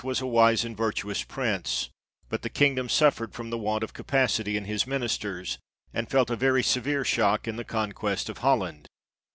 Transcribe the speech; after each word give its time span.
was 0.03 0.19
a 0.19 0.25
wise 0.25 0.65
and 0.65 0.75
virtuous 0.75 1.21
prince, 1.21 1.91
but 2.27 2.41
the 2.41 2.49
kingdom 2.49 2.89
suffered 2.89 3.33
from 3.35 3.51
the 3.51 3.57
want 3.59 3.83
of 3.83 3.93
capacity 3.93 4.57
in 4.57 4.65
his 4.65 4.87
ministers, 4.87 5.59
and 5.93 6.09
felt 6.09 6.31
a 6.31 6.35
very 6.35 6.63
severe 6.63 7.05
shock 7.05 7.47
in 7.47 7.55
the 7.55 7.63
conquest 7.63 8.27
of 8.27 8.39
Holland. 8.39 8.87